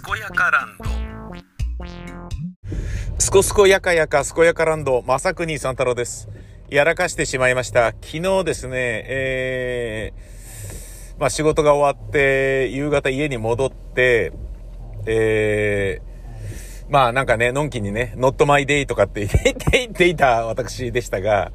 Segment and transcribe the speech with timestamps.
[0.00, 0.84] こやかランド
[3.18, 6.28] すこすこやかやかすこやかランド正国三太郎です
[6.68, 14.32] やらかしてしまいました昨日ですねえー、まあ仕事が終わって夕方家に戻って
[15.04, 21.50] えー、まあなんかね、のんきにね、not my day とかって言って言っていた私でしたが、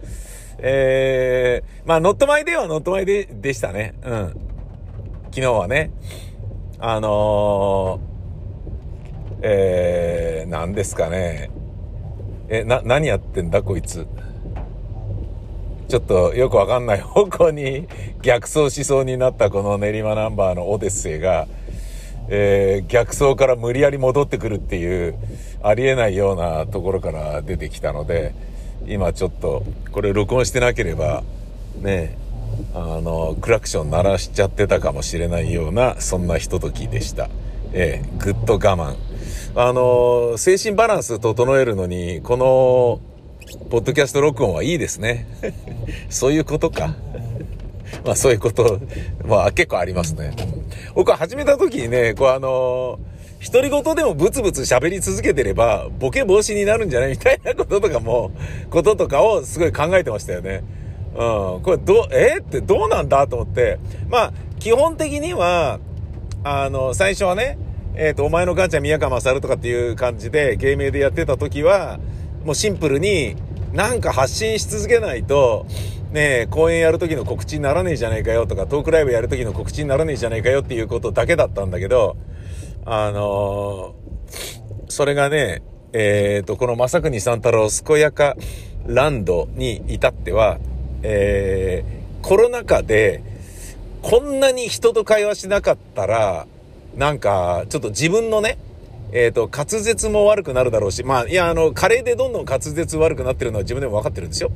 [0.57, 3.93] えー、まあ not my day は not my day でしたね。
[4.03, 4.27] うん。
[5.31, 5.91] 昨日はね。
[6.83, 11.51] あのー、えー、何ですかね。
[12.49, 14.07] え、な、何やってんだこいつ。
[15.87, 17.87] ちょっとよくわかんない 方向に
[18.23, 21.47] 逆走しそうになったこの練馬ナンバーのオデッセイが、
[22.29, 25.15] えー、逆走から無理やり戻ってくるっていう
[25.61, 28.33] ありえないようなところから出てきたので
[28.87, 31.23] 今ちょっとこれ録音してなければ
[31.79, 32.17] ね
[32.73, 37.29] あのクラクション鳴らしちゃってたかもしれないようなそんなひとときでした。
[37.73, 38.95] えー、ぐっと我慢。
[39.55, 43.01] あの精神バランス整えるのにこの
[43.69, 45.27] ポッドキャスト録音はいいですね。
[46.09, 46.95] そういうことか。
[48.05, 48.79] まあそういうこと、
[49.25, 50.33] まあ結構ありますね。
[50.95, 52.99] 僕は始めた時にね、こうあの
[53.43, 58.31] 独り言でもブツブツ喋り続けてれば、ボケ防止になるんじゃないみたいなこととかも、
[58.69, 60.63] こととかをすごい考えてましたよね。
[61.13, 61.61] うん。
[61.61, 62.37] これど、え？
[62.39, 63.79] ー、ってどうなんだと思って。
[64.09, 65.79] まあ、基本的には、
[66.43, 67.57] あの、最初はね、
[67.95, 71.99] えっ、ー、と、お前の母ちゃん宮川勝とかっていう感じで、芸名でやってた時は、
[72.45, 73.35] もうシンプルに、
[73.73, 75.65] なんか発信し続けないと、
[76.11, 82.17] ねえ、公演やる時の告知にならねえじゃねえかよとか、トークライブやる時の告知にならねえじゃねえかよっていうことだけだったんだけど、
[82.85, 85.61] あのー、それがね、
[85.93, 88.35] えっ、ー、と、この正国三太郎健やか
[88.85, 90.59] ランドに至っては、
[91.03, 93.23] えー、コロナ禍で、
[94.01, 96.47] こんなに人と会話しなかったら、
[96.95, 98.57] なんか、ちょっと自分のね、
[99.13, 104.51] えっ、ー、と、滑舌も悪くなるだろうし、まあ、いや、あの、加齢でどんどん滑舌悪くなってるのは自分でも分かってるんですよ。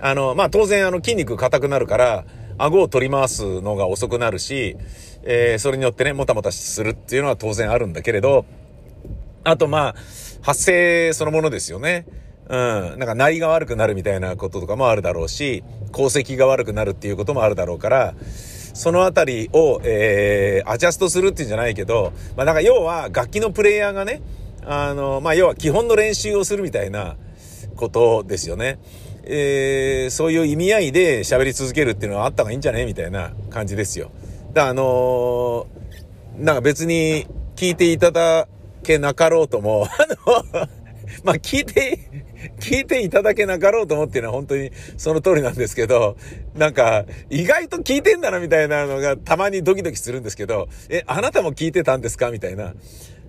[0.00, 2.24] あの、まあ、当然、あの、筋肉硬くなるから、
[2.58, 4.76] 顎を取り回すのが遅くなるし、
[5.22, 8.46] えー、それによってね、もたもたするっていうのは当然あるんだけれど、
[9.44, 9.94] あと、まあ、
[10.42, 12.06] 発声そのものですよね。
[12.48, 12.98] うん。
[12.98, 18.14] なんか、鳴りが悪くなるみたいなこととかもあるだろうし、功績が悪くなるっていうこともあるだろうから、
[18.74, 24.20] そのあたりを、えー、アジャストするっていうんじゃないけど、まあ、なんか要は楽器のプレイヤーがね、
[24.64, 27.16] あの、まあ、要は基本の練習をするみたいな
[27.76, 28.78] ことですよね。
[29.24, 34.10] えー、そういう意味合いで喋り続けるっていうのはあった方がいいんじゃねみたいな感じですよ。
[34.52, 38.46] だからあのー、なんか別に聞いていただ
[38.82, 40.68] けなかろうとも、あの、
[41.24, 42.05] まあ、聞いて、
[42.66, 46.16] 聞いていただけなかろうと思っていうのは本当にその通りなんですけど、
[46.54, 52.74] なんか、意外と聞いてんだなみたいなのがたまにドキドキするんですけど、え、あなたも聞いてたんですかみたいな、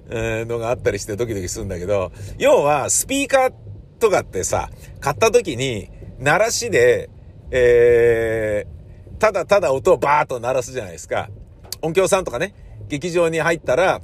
[0.09, 3.53] え、のがあったりしてドキドキするんだけど、要はスピーカー
[3.99, 7.11] とかってさ、買った時に、鳴らしで、
[7.51, 11.29] えー、ただただ音をバーッと鳴らすじゃないですか。
[11.83, 12.55] 音響さんとかね、
[12.87, 14.01] 劇場に入ったら、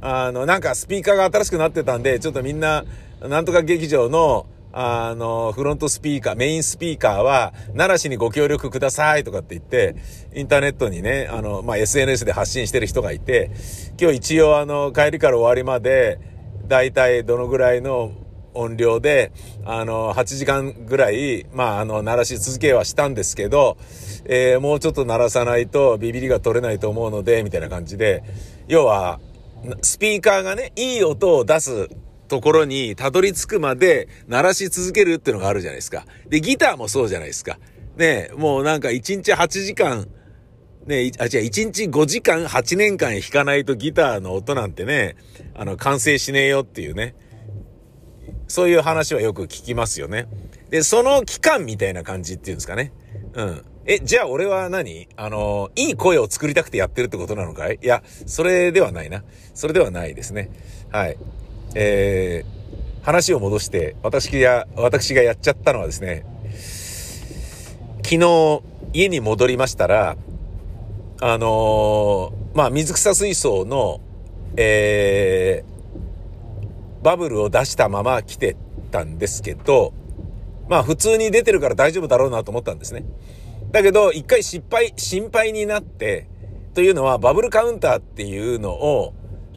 [0.00, 2.84] あの、なんかスピーカーが新しくなってたんで、ちょっとみんな、
[3.28, 9.94] なんとか劇場の、あの、フロントスピーカー、メインスピーカーは、奈良市にご協力くださいとかって言って、
[10.34, 13.52] インターネットにね、あの、まあ、SNS で発信してる人がいて、
[14.00, 16.18] 今日一応あの、帰りから終わりまで、
[16.66, 18.12] だいたいどのぐらいの
[18.52, 19.32] 音量で、
[19.64, 23.76] あの、8時間ぐらい、まあ、あの、鳴らし続けはしたんですけど、
[24.24, 28.24] えー、もうちょっと鳴らさないとビビりが取れないと思うので、みたいな感じで、
[28.66, 29.20] 要は、
[29.82, 31.88] スピーカーがね、いい音を出す
[32.28, 36.06] ところにたどり着くまで鳴らし続けるっていうのがあるじゃないですか。
[36.28, 37.58] で、ギターもそうじゃないですか。
[37.96, 40.08] ねもうなんか1日8時間、
[40.86, 45.16] ねあ、違う、1日5時間8年間弾かないとギターの音なんてね、
[45.54, 47.14] あの、完成しねえよっていうね。
[48.48, 50.26] そういう話はよく聞きますよね。
[50.70, 52.92] で、その期間みたいな感じっていうんですかね。
[53.34, 53.64] うん。
[53.86, 55.08] え、じゃあ俺は何？
[55.16, 57.78] あの、いい声を作りたくてやってるってことなのかい？
[57.82, 59.24] いや、それではないな。
[59.54, 60.50] それではないですね。
[60.90, 61.16] はい。
[61.74, 66.24] えー、話を戻して、私が、私がやっちゃったのはですね、
[68.02, 68.62] 昨日、
[68.92, 70.16] 家に戻りましたら、
[71.20, 74.00] あのー、まあ、水草水槽の、
[74.56, 78.56] えー、バブルを出したまま来て
[78.90, 79.92] たんですけど、
[80.68, 83.04] まあ普通に出てるから大丈夫だろうなと思ったんですね。
[83.72, 86.28] だけど、一回失敗、心配になって、
[86.74, 89.12] というのはバブルカウンターっていうのを、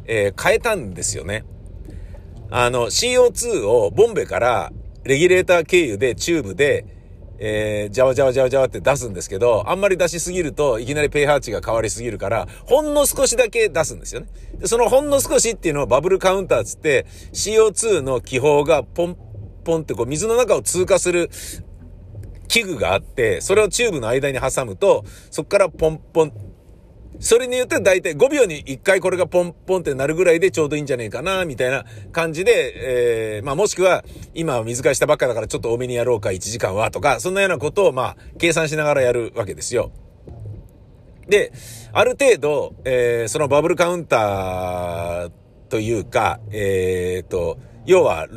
[0.05, 1.45] えー、変えたんですよね。
[2.49, 4.71] あの、CO2 をボンベから
[5.03, 6.85] レギュレーター経由でチューブで、
[7.39, 14.27] えー、じゃわじゃわじゃわじゃわって出すんですけど、あんまり出しすぎるといきなり pH 値が変わりすぎるから、ほんの少しだけ出すんですよね。
[14.57, 19.17] で、そのほんの少しっていうのはバブルカウンターつって、CO2 の気泡がポン
[19.63, 21.29] ポンってこう水の中を通過する
[22.47, 26.46] 器具があって、それをチューブの間に挟むと、そこからポンポン
[27.19, 34.03] それによって大体5秒に1回これがポンポンってなるぐらいでちょうどいいんじゃねえかな、みたいな感じで、えー、まあもしくは、
[34.33, 39.91] 今は水替えしたばっかだからちょっと多めにやろうか、1時間は、とか、そんなようなことをまあ、計算しながらやるわけですよ。
[41.27, 41.51] で、
[41.91, 45.31] ある程度、えー、そのバブルカウンター
[45.69, 48.27] というか、えー、と、要は、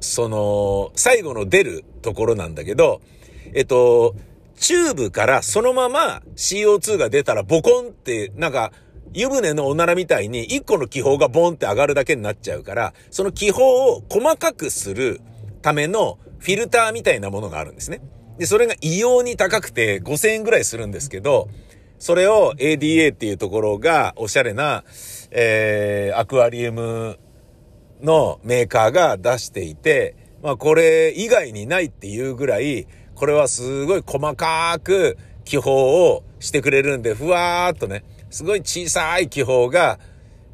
[0.00, 3.00] その、最後の出るところなんだけど、
[3.54, 4.14] えっと、
[4.64, 8.72] チューブからそのまま CO2 が出たらボコンって、なんか、
[9.12, 15.20] 湯船のおならみたいに一個の気泡がボンって上がるだけになっちゃうから、その気泡を細かくする
[15.60, 18.00] ためのフィルターみたいなものがあるんですね。
[18.38, 21.50] で、それが異様に高くて5000円ぐらいするんですけど、
[21.98, 24.82] それを ADA っていうところがおしゃれな、
[25.30, 27.18] えー、アクアリウム
[28.00, 39.98] のメーカーが出していて、まあこれ以外にないっていうぐらい、これはすごい細かく気泡をしてくれるんで、ふわーっとね、すごい小さい気泡が、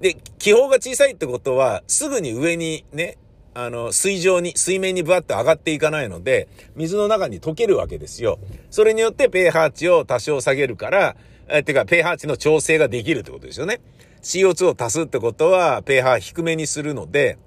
[0.00, 3.18] で、気泡が小さいってことは、すぐに上にね、
[3.54, 8.38] あの、水上に、水面にブワッと上がっていかないので、水の中に溶けるわけですよ。
[8.70, 11.16] それによって pH 値を多少下げるから、
[11.48, 13.80] え、てか pH 値の調整ができるってことですよね。
[14.22, 17.38] CO2 を足すってことは pH 低めにするので、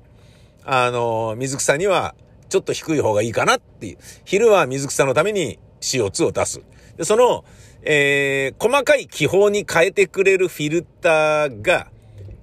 [0.66, 2.16] あの、水草には
[2.54, 3.98] ちょっと低い方がいいかなっていう。
[4.26, 6.62] 昼は水草のために CO2 を出す。
[6.98, 7.46] で、その、
[7.82, 11.88] えー、細かい気泡に変えてくれるフィルターが、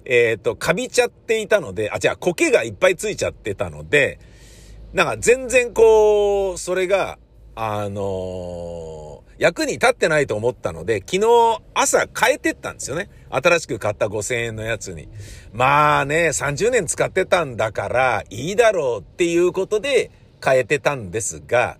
[0.03, 4.19] えっ、ー、と、カビちゃっていたので、あ、じゃあ苔がいっぱいついちゃってたので、
[4.91, 7.17] なんか全然こう、それが、
[7.55, 9.10] あのー、
[9.41, 13.09] 役に立ってないと思ったので、昨日朝変えてったんですよね。
[13.31, 15.09] 新しく買った5000円のやつに。
[15.51, 20.11] まあね、30年使ってたんだからいいだろうっていうことで
[20.45, 21.79] 変えてたんですが、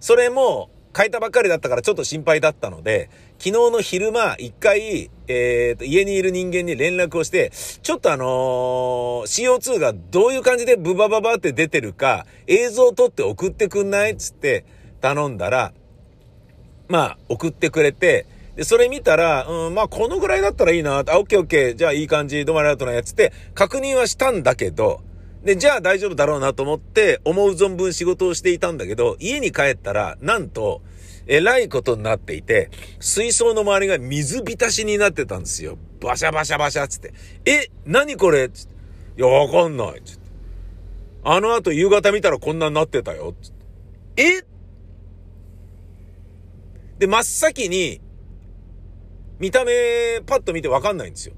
[0.00, 14.64] それも変えたばっかりだったからちょっと心配だったので、昨日の昼間一回、えー、と、家にいる人間に連絡をして、ちょっとあのー、CO2 がどういう感じでブバババって出てるか映像を撮って送ってくんないつって
[15.00, 15.72] 頼んだら、
[16.88, 18.26] まあ送ってくれて、
[18.56, 25.00] で、それ見たら、うん、まあ、このぐらいだったらいいな、あ、オッケーオッケー、じゃあいい感じ、どうもありがとうなやつって、確認はしたんだけど、
[25.44, 30.82] で、じゃあ大丈夫だろうなと思って、思う存分仕事をしていたんだけど、家に帰ったら、なんと、
[31.28, 35.78] えらいことになっていて、水槽の周りが水浸しになってたんですよ。
[36.00, 37.12] バシャバシャバシャっつって。
[37.44, 38.48] え、何これ？
[38.48, 38.72] つって。
[39.18, 40.02] いや、わかんない。
[40.02, 40.22] つって。
[41.22, 43.34] あの後夕方見たらこんなになってたよ。
[43.42, 43.52] つっ
[44.16, 44.22] て。
[44.22, 44.57] え？
[46.98, 48.00] で、真っ先に、
[49.38, 51.34] 見た目パッと見てわかんないんですよ。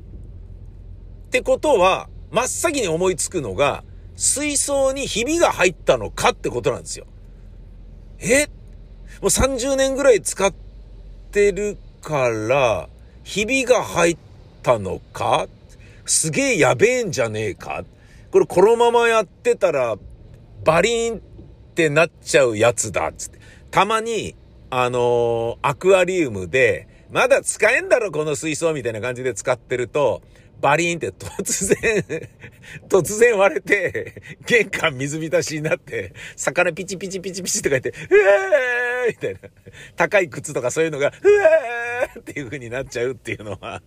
[1.27, 3.85] ってことは、真っ先に思いつくのが、
[4.17, 7.07] 水槽にひびが入ったのかってことなんですよ。
[8.21, 8.47] え？
[9.21, 10.53] もう30年ぐらい使っ
[11.31, 12.89] てるから、
[13.23, 14.19] ひびが入っ
[14.63, 15.47] たのか？
[16.07, 17.85] すげえやべえんじゃねえか？
[18.31, 19.97] これこのままやってたら、
[20.65, 21.21] バリーンっ
[21.75, 23.39] てなっちゃうやつだつって。
[23.71, 24.35] たまに、
[24.71, 30.23] あの、アクアリウムで、まだ使えんだろ、この水槽みたいな感じで使ってると、
[30.61, 32.29] バリーンって突然
[32.89, 39.41] 突然割れて、玄関水浸しになって、魚ピチピチピチピチとか言って、うわーみたいな。
[39.97, 43.83] 高い靴とかそういうのが、うわーっていう風になっちゃうっていうのは、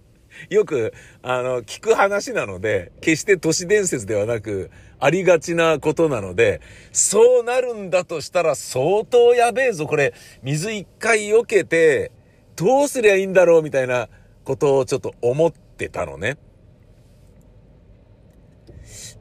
[0.49, 6.61] よく、あの、聞く話なので、決して都市伝説ではなく、ありがちなことなので、
[6.91, 10.13] そうなるんだとしたら相当やべえぞ、これ。
[10.43, 12.11] 水一回避けて、
[12.55, 14.09] どうすりゃいいんだろうみたいな
[14.43, 16.37] ことをちょっと思ってたのね。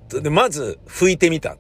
[0.09, 1.57] で、まず拭いてみた。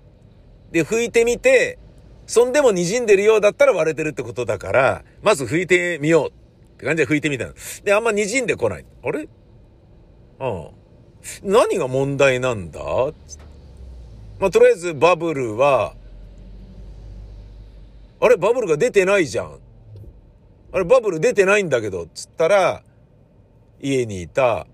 [0.70, 1.78] で、拭いてみて、
[2.26, 7.54] そんでも滲んでるようだったら割れてるってことだから、まず拭いてみようって感じで拭いてみたの。
[7.84, 8.84] で、あんま滲んでこない。
[9.02, 9.28] あれ？
[10.42, 10.70] ああ。
[11.44, 12.80] 何が問題なんだ？
[14.40, 15.94] まあ、とりあえずバブルは、
[18.20, 18.36] あれ？
[18.36, 19.58] バブルが出てないじゃん。
[20.72, 20.84] あれ？
[20.84, 22.82] バブル出てないんだけど、つったら、
[23.80, 24.66] 家にいた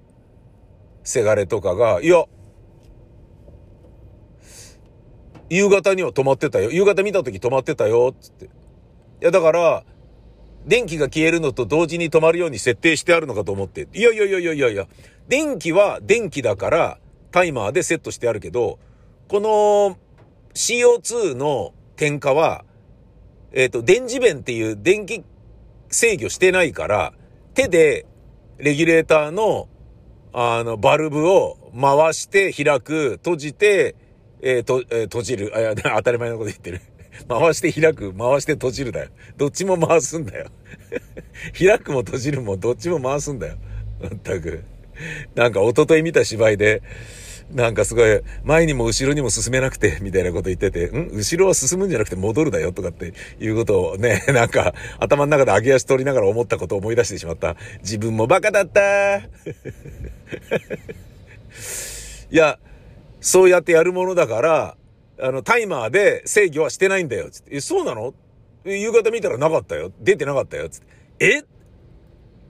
[1.05, 2.25] せがれとかが、いや、
[5.51, 6.71] 夕方には止まってたよ。
[6.71, 8.47] 夕方見た時止まってたよ、つって。
[8.47, 8.49] い
[9.21, 9.85] や、だから、
[10.69, 13.89] 電気が消えるのと同時に止まるように設定してあるのかと思って。
[13.93, 14.87] いやいやいやいやいやいや、
[15.29, 16.99] 電気は電気だから
[17.31, 18.79] タイマーでセットしてあるけど、
[19.29, 19.99] この
[20.55, 22.65] CO2 の点火は
[23.53, 25.25] えっ、と、電磁弁っていう電気
[25.91, 27.13] 制御してないから、
[27.55, 28.07] 手で
[28.59, 29.69] レギュレーターの、
[30.33, 33.97] あの、バルブを回して開く、閉じて、
[34.43, 35.53] えー、と、えー、閉じる。
[35.55, 36.81] あ、当たり前のこと言ってる。
[37.27, 39.11] 回して開く、回して閉じるだよ。
[39.37, 40.49] どっちも回すんだよ。
[41.59, 43.57] 開くも閉じるもどっちも回すんだよ。
[44.01, 44.65] まったく。
[45.35, 46.83] なんか一昨日見た芝居で、
[47.51, 51.09] なんかすごい、前にも後ろにも進めなくて、みたいなこと言ってて、ん？
[51.15, 57.57] 後ろは進むんじゃなくて戻るだよ、とかっていうことをね、 なんか、頭の中で上げ足取りながら思ったことを思い出してしまった。
[57.81, 59.23] 自分もバカだった い
[62.31, 62.59] や、
[63.21, 64.77] そうやってやるものだから、
[65.21, 67.31] あの、タイマーで制御はしてないんだよ。
[67.31, 67.57] つって。
[67.57, 68.15] え、そうなの？
[68.65, 69.93] 夕方見たらなかったよ。
[70.01, 70.69] 出てなかったよ。
[70.69, 70.87] つって。
[71.21, 71.43] え？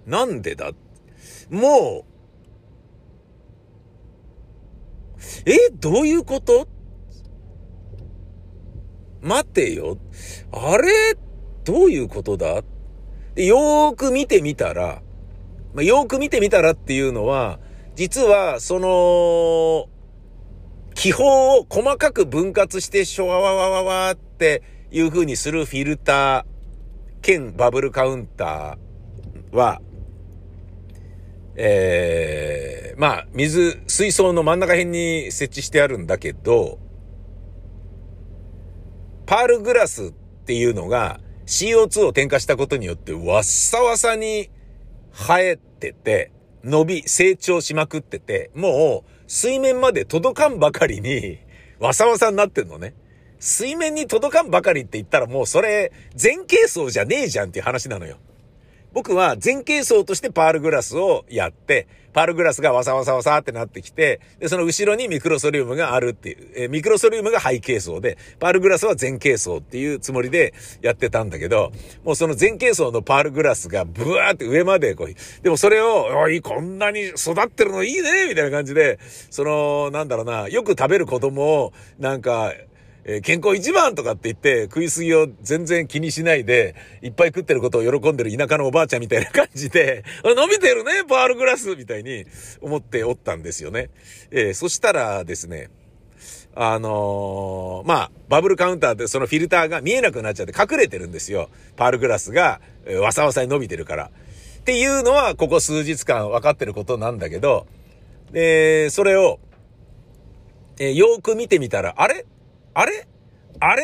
[0.07, 0.73] なんでだ？
[1.51, 2.05] もう、
[5.47, 5.71] え？
[5.75, 6.69] どういうこと？
[9.23, 9.97] 待てよ。
[10.53, 11.17] あれ？
[11.65, 12.57] どういうことだ？
[12.57, 15.03] よーく見てみたら、
[15.75, 17.61] まあ、よーく見てみたらっていうのは、
[17.95, 19.89] 実は、その、
[20.99, 26.45] 気泡を細かく分割してシュワワワワワっていう風にするフィルター
[27.23, 29.81] 兼バブルカウンターは、
[31.55, 36.81] えー、まあ、水、水槽の真ん中辺に設置してあるんだけど、
[39.25, 40.13] パールグラスっ
[40.47, 44.51] ていうのが CO2 を添加したことによってわっさわさに
[45.13, 46.33] 生えてて、
[46.65, 51.39] 伸び、成長しまくってて、もう水面まで届かんばかりに、
[51.79, 52.95] わさわさになってんのね。
[53.39, 58.17] 水面に届かんばかりって言ったらもうそれ、前景層じゃねえじゃんっていう話なのよ。
[58.93, 71.71] 僕は全形層としてパールグラスをやって、パールグラスがわさわさわさってなってきて、で、その後ろにミクロソリウムがあるっていう、えミクロソリウムが背形層で、パールグラスは全形層っていうつもりでやってたんだけど、
[72.05, 78.99] もうその全形層のパールグラスがブワーって上までこう、でもそれを、おい、こんなに育ってるのいいねみたいな感じで、
[79.31, 82.53] その、なんだろうな、よく食べる子供を、なんか、
[83.11, 92.27] え健康一番とかって言って食いすぎを全然気にしないで、いっぱい食ってることを喜んでる田舎のおばあちゃんみたいな感じで、 伸びてるね、パールグラスみたいに
[92.61, 93.89] 思っておったんですよね。
[94.31, 95.71] えー、そしたらですね、
[96.55, 101.49] あのー、まあ、バブルカウンターでそのフィルターが見えなくなっちゃって隠れてるんですよ。
[101.77, 104.11] パールグラスが、えー、わさわさに伸びてるから。
[104.59, 107.67] っていうのは、ここ数日間分かってることなんだけど、
[108.33, 109.39] で、それを、
[110.79, 112.27] えー、よーく見てみたら、あれ？
[112.79, 113.09] あれ？
[113.59, 113.83] あれ？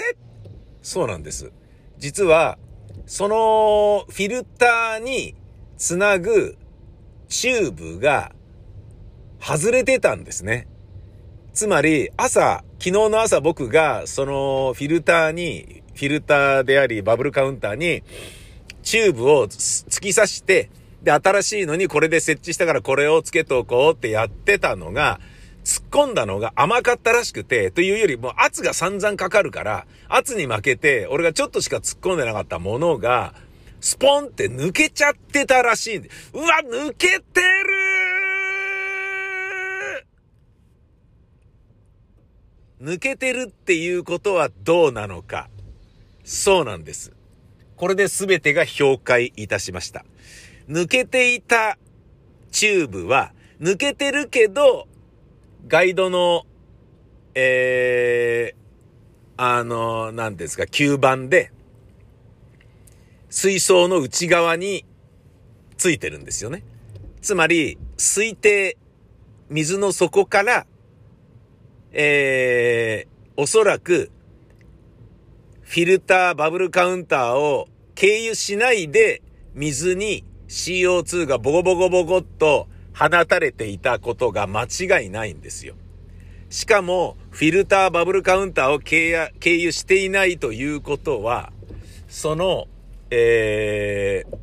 [0.80, 1.50] そうなんです。
[1.98, 2.58] 実は、
[3.06, 5.34] そのフィルターに
[5.76, 6.56] つなぐ
[7.28, 8.30] チューブが
[9.40, 10.68] 外れてたんですね。
[11.52, 18.04] つまり、朝、昨日の朝僕がそのフィルターに、フィルターでありバブルカウンターに
[18.84, 20.70] チューブを突き刺して、
[21.02, 25.18] で、新しいのにこれで設置したからこれをつけておこうってやってたのが、
[25.64, 33.34] 突っ込んだのが甘かったらしくて、というよりも圧が散々かかるから、圧に負けて、俺がちょっとしか突っ込んでなかったものが、
[33.80, 37.84] スポンって抜けちゃってたらしいんで、うわ、抜けてる
[42.80, 45.48] 抜けてるっていうことはどうなのか。
[46.24, 47.12] そうなんです。
[47.76, 50.04] これで全てが評価いたしました。
[50.68, 51.78] 抜けていた
[52.50, 54.86] チューブは、抜けてるけど、
[55.66, 56.44] ガイドの、
[57.34, 61.52] えー、あの、何ですか、吸盤で、
[63.30, 64.84] 水槽の内側に
[65.78, 66.62] ついてるんですよね。
[67.22, 68.76] つまり、水底、
[69.48, 70.66] 水の底から、
[71.92, 74.10] えー、おそらく、
[75.62, 79.22] フィルター、バブルカウンターを経由しないで、
[79.54, 85.74] 水に CO2 がボコボコボコっと放たれていたことが間違いないんですよ。
[86.48, 91.52] しかも、フィルターバブルカウンターを経由していないということは、
[92.06, 92.68] その、
[93.10, 94.38] えー、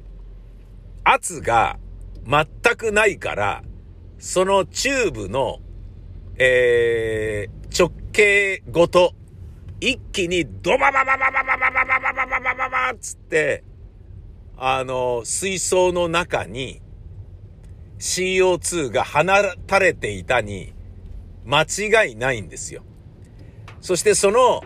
[1.05, 1.79] 圧が
[2.25, 3.63] 全くないから、
[4.20, 5.60] そのチューブの、
[6.38, 9.13] えー、直径ごと、
[9.79, 13.63] 一気にドバババババババババババババババつって、
[14.58, 16.81] あの、水槽の中に
[18.01, 19.24] CO2 が放
[19.67, 20.74] たれていたに
[21.46, 22.84] 間違いないんですよ。
[23.79, 24.63] そしてその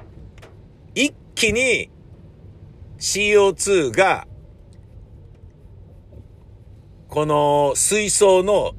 [0.96, 1.90] 一気に
[2.98, 4.26] CO2 が
[7.10, 8.74] この水槽の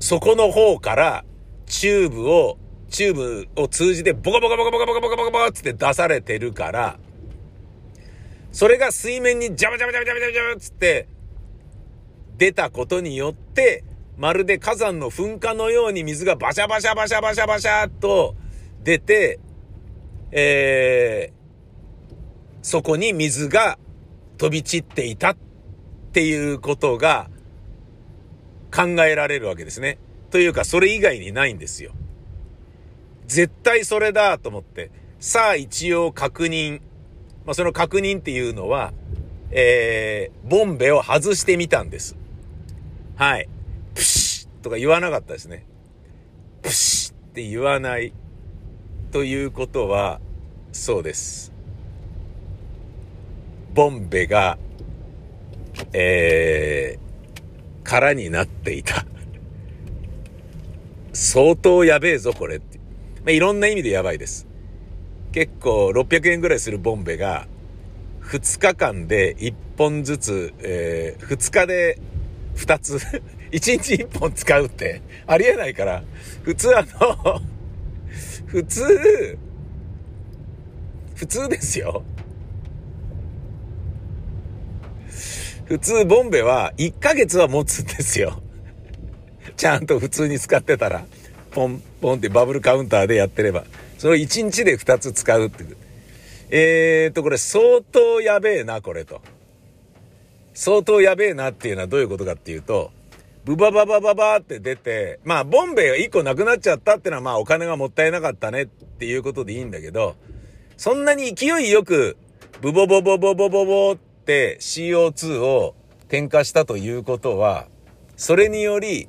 [0.00, 1.24] 底の方から
[1.66, 6.98] チューブを、チューブを通じてボコボコボコボコボコボコボコボコって出されてるから、
[8.50, 11.08] それが水面にジャバジャバジャバジャバジャバジャバって
[12.36, 13.84] 出たことによって、
[14.20, 18.36] まるで火山の噴火のように水がバシャバシャバシャバシャバシャっと
[18.84, 19.40] 出て、
[20.30, 23.78] えー、そこに水が
[24.36, 25.36] 飛び散っていたっ
[26.12, 27.30] ていうことが
[28.70, 29.96] 考えられるわけですね。
[30.30, 31.92] というか、それ以外にないんですよ。
[33.26, 36.82] 絶対それだと思って、さあ一応確認。
[37.46, 38.92] まあ、その確認っていうのは、
[39.50, 42.18] えー、ボンベを外してみたんです。
[43.16, 43.48] はい。
[44.62, 45.66] とか言わなかったですね。
[46.62, 48.12] プシって言わない
[49.12, 50.20] ということは、
[50.72, 51.52] そうです。
[53.74, 54.58] ボンベが、
[55.92, 59.04] えー、空になっていた。
[61.12, 62.78] 相当やべえぞ、これって。
[62.78, 64.46] まあ、いろんな意味でやばいです。
[65.32, 67.46] 結構600円ぐらいするボンベが、
[68.22, 71.98] 2日間で1本ずつ、えー、2日で
[72.56, 72.98] 2つ
[73.50, 76.02] 1日1本使うって、ありえないから、
[76.42, 77.42] 普通あの
[78.46, 79.38] 普通、
[81.14, 82.02] 普通ですよ。
[85.66, 88.42] 普通ボンベは1ヶ月は持つんですよ。
[89.56, 91.04] ちゃんと普通に使ってたら、
[91.52, 93.64] ポン、ポンってバブルカウンターでやってれば。
[93.98, 95.64] それを1日で2つ使うって。
[96.50, 99.20] えーと、これ相当やべえな、これと。
[100.54, 102.90] 相当やべえなっていうのはどういうことかっていうと、
[103.50, 110.14] ブバババババって出て、まあ、ボンベが1個なくなっちゃったってのはまあ、お金がもったいなかったねっていうことでいいんだけど、
[110.76, 112.16] そんなに勢いよく、
[112.60, 115.74] ブボボボボボボボって CO2 を
[116.06, 117.66] 添加したということは、
[118.14, 119.08] それにより、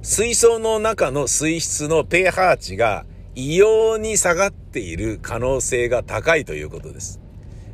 [0.00, 7.20] 水槽の中の水質の pH 値が異様に下がっている可能性が高いということです。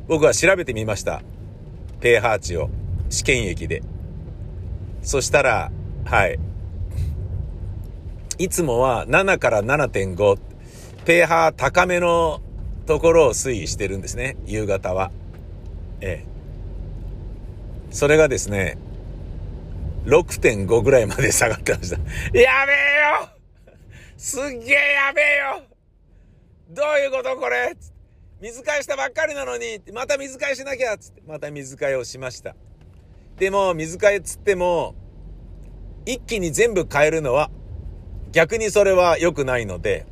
[0.09, 1.21] 僕は調べてみました。
[2.01, 2.69] pH 値を
[3.09, 3.83] 試験液で。
[5.03, 5.71] そしたら、
[6.05, 6.39] はい。
[8.39, 10.39] いつもは7から7.5、
[11.05, 12.41] pH 高めの
[12.87, 15.11] ところを推移してるんですね、夕方は。
[16.01, 16.33] ええ。
[17.91, 18.77] それがですね、
[20.05, 21.97] 6.5ぐらいまで下がってました。
[21.97, 22.75] やべえ
[23.21, 23.29] よ
[24.17, 25.63] すっげえやべえよ
[26.71, 27.75] どういうことこれ？
[28.41, 32.55] 水替えしたばっかりなのに、また水替えしなきゃつって、また水替えをしました。
[33.37, 34.95] でも、水替えつっても、
[36.05, 37.49] 一気に全部変えるのは、
[38.31, 40.05] 逆にそれは良くないので、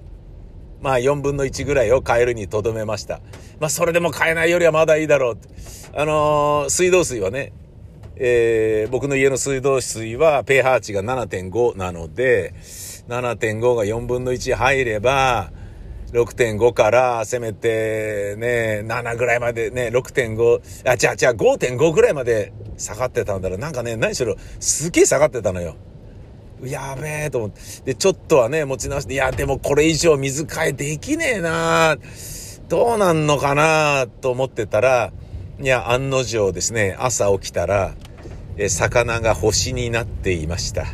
[0.81, 3.21] まあ4分の1ぐらいを変えるにとどめました。
[3.59, 5.37] まあそれでも変えないよりはまだいいだろう。
[5.93, 7.53] あのー、水道水はね、
[8.15, 12.53] えー、僕の家の水道水は pH 値が7.5なので、
[13.07, 15.51] 7.5が4分の1入れば、
[16.11, 23.57] 6.5からせめてね、7ぐらいまでね、6.5、あ、じゃあじゃあ5.5ぐらいまで下がってたんだろう。
[23.57, 25.75] なんかね、何しろ、すげえ下がってたのよ。
[26.63, 27.61] やべえと思って。
[27.85, 31.97] で、ちょっとはね、持ち直して、いや、でもこれ以上水替えできねえな
[32.67, 35.11] どうなんのかなと思ってたら、
[35.61, 37.95] いや、案の定ですね、朝起きたら、
[38.57, 40.85] え魚が星になっていました。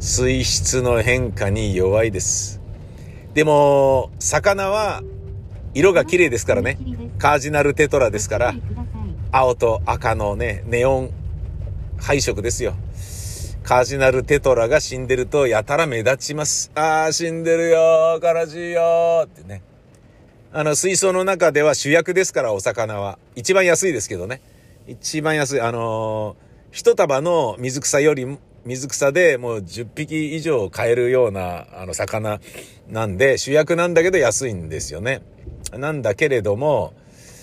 [0.00, 2.55] 水質の変化に弱いです。
[3.36, 5.02] でも、魚は
[5.74, 6.78] 色が綺麗ですからね。
[7.18, 8.54] カージナルテトラですから、
[9.30, 11.10] 青と赤のね、ネオン
[11.98, 12.72] 配色ですよ。
[13.62, 16.72] カージナルテトラが死んでるとやたら目立ちます。
[16.74, 19.60] あー死んでるよ悲しいよってね。
[20.50, 23.18] あの、水槽の中では主役ですから、お魚は。
[23.34, 24.40] 一番安いですけどね。
[24.86, 25.60] 一番安い。
[25.60, 32.40] あのー、一束の水草より水草でもう10匹以上買えるような、あの、魚
[32.88, 35.22] なんで、主役なんだけど安いんですよね。
[35.72, 36.92] なんだけれども、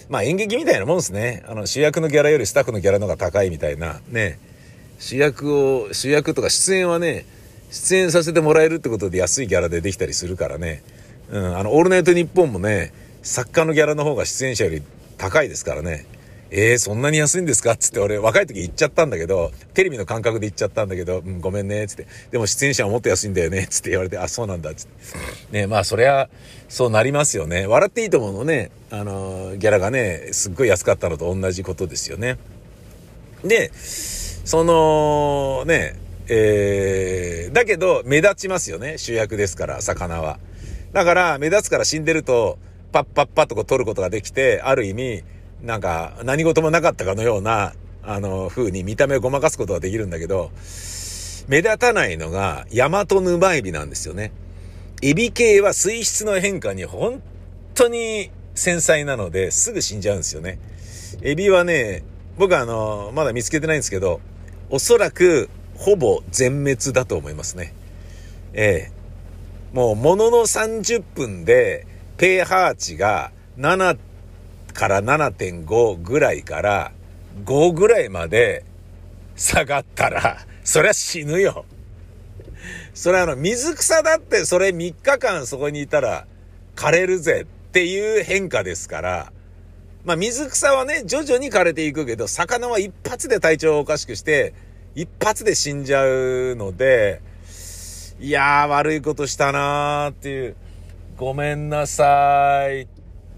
[0.10, 1.44] まあ演劇みたいなもんですね。
[1.48, 4.38] あの、主役のギャラよりスタッフのギャラの方が高いみたいな、ね。
[5.00, 7.26] 主役を、主役とか出演はね、
[7.72, 10.84] 出演させてもらえるってことで安いギャラでできたりするからね。
[11.32, 14.84] うん、あの、オールナイトニッポンもね、作家のギャラの方が出演者より
[15.18, 16.06] 高いですからね。
[16.56, 17.76] えー、そんなに安いんですか？
[17.76, 22.06] つって俺若い時言っちゃったんだけど、テレビの感覚で言っちゃったんだけど、うん、ごめんね、つって。
[22.30, 24.88] でも出演者はもっと安いんだよね、つって言われて、あ、そうなんだ、つっ
[25.52, 25.58] て。
[25.62, 26.30] ね、まあそりゃ、
[26.70, 27.66] そうなりますよね。
[27.66, 32.38] 笑っていいと思うのね、あの、ギャラがね、すっごい安かったのと同じことですよね。
[33.44, 35.96] で、その、ね、
[36.28, 40.38] えー、だけど目立ちますよね、主役ですから、魚は。
[40.92, 42.60] だから目立つから死んでると、
[42.92, 45.24] パッパッパッとこう取ることができて、ある意味、
[45.64, 47.74] なんか何事もなかったかのような、
[48.04, 50.52] あの、風に見た目をごまかすことができるんだけど、
[51.48, 54.32] 目立たないのが、ヤマトヌマエビなんですよね。
[55.02, 57.22] エビ系は水質の変化に本
[57.76, 60.60] 当に繊細なので、すぐ死んじゃうんですよね。
[61.22, 62.04] エビはね、
[62.38, 64.20] 僕はあの、まだ見つけてないんですけど、
[64.70, 67.74] おそらく、ほぼ全滅だと思いますね。
[68.54, 69.04] ええ
[69.74, 73.98] もう、ものの30分で、ペーハー値が7
[74.74, 76.92] から7.5ぐらいから
[77.46, 78.66] 5ぐらいまで
[79.36, 81.66] 下がったら、そりゃ死ぬよ。
[82.94, 86.28] それあの、水草だってそれ3日間そこにいたら
[86.76, 89.34] 枯れるぜっていう変化ですから、
[90.06, 94.54] まあ水草はね、徐々に枯れていくけど、魚は一発で体調をおかしくして、
[94.96, 97.22] 一発で死んじゃうので、
[98.20, 100.56] いやー悪いことしたなーっていう、
[101.18, 102.93] ごめんなさい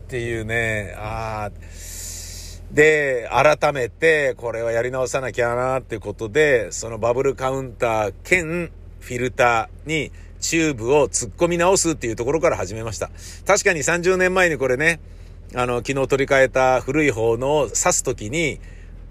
[0.06, 1.52] っていうね、ああ
[2.72, 13.10] で、改めてこれはやり直さなきゃなっていうことで、そのバブルカウンター兼フィルターにチューブを突っ込み直すっていうところから始めました。
[13.48, 15.00] 確かに30年前にこれね、
[15.56, 18.60] あの、昨日取り替えた古い方のを刺すときに、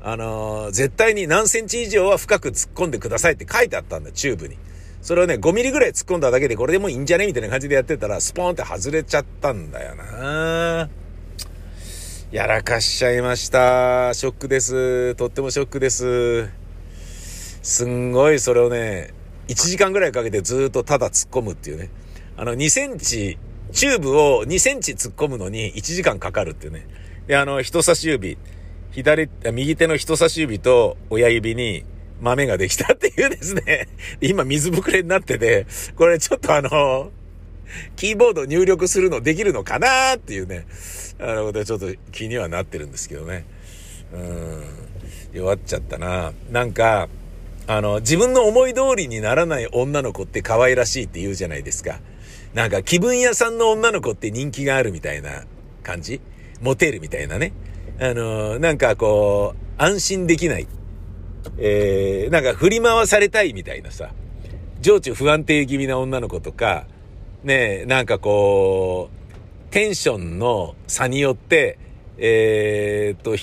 [0.01, 4.57] あの、絶対に何センチ以上は深く突っ込んでくださいって書いてあったんだ、チューブに。
[5.05, 7.27] それをね、5ミリぐらい突っ込んだだけでこれでもういいんじゃね？
[7.27, 10.89] みたいな感じでやってたら、スポーンって外れちゃったんだよな
[12.33, 14.15] やらかしちゃいました。
[14.15, 15.15] ショックです。
[15.17, 16.49] とってもショックです。
[17.63, 19.13] すんごいそれをね、
[19.49, 21.91] 1時間ぐらいかけてずっとただ突っ込むっていうね。
[22.39, 23.37] あの、2センチ、
[23.73, 26.87] チューブを2センチ突っ込むのに1時間かかるっていうね。
[27.27, 28.39] で、あの、人差し指、
[28.93, 31.85] 左、右手の人差し指と親指に
[32.25, 33.87] 豆ができたっていうですね。
[34.21, 37.13] 今水ぶくれになってて、これちょっとあの、
[37.97, 40.67] キーボード入力するのできるのかなっていうね、
[41.19, 43.45] あのことちょっと気にはなってるんですけどね。
[44.13, 44.65] うん。
[45.35, 46.33] 弱っちゃったな。
[46.51, 47.09] なんか、
[47.67, 52.01] あの、自分の思い通りにならない女の子って可愛らしいって言うじゃないですか。
[52.55, 55.45] なんか気分屋さんの女の子って人気があるみたいな
[55.83, 56.21] 感じ？
[56.63, 57.53] モテるみたいなね。
[57.99, 60.69] あの、なんかこう、安心できない。
[61.59, 64.11] えー、なんか振り回されたいみたいなさ、
[64.81, 66.87] 情緒不安定気味な女の子とか、
[67.43, 71.79] ねなんかこう、テンションの差によって、
[72.19, 73.37] えー、っと、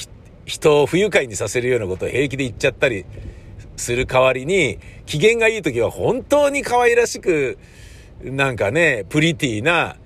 [0.46, 3.06] 人を不愉快にさせるようなことを平気で言っちゃったり
[3.78, 7.58] する代わりに、機嫌がいい時は本当に可愛らしく、
[8.24, 9.98] なんかね、プリティな、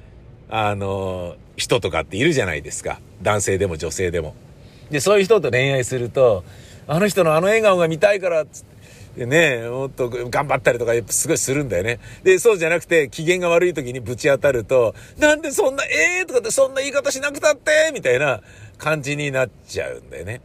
[0.50, 3.00] あの、人とかっているじゃないですか。
[3.22, 4.36] 男性でも女性でも。
[4.90, 6.44] で、そういう人と恋愛すると、
[6.88, 8.64] あの人のあの笑顔が見たいから、つっ
[9.16, 12.00] て、ね、もっと頑張ったりとかすごいするんだよね。
[12.24, 18.42] で、そうじゃなくて、機嫌が悪い時にぶち当たると、なんでそんな、ええー、とかってそんな言い方しなくたってみたいな
[18.78, 20.42] 感じになっちゃうんだよね。